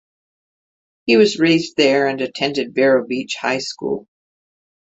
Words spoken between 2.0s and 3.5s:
and attended Vero Beach